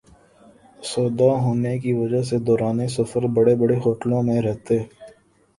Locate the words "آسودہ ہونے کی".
0.79-1.91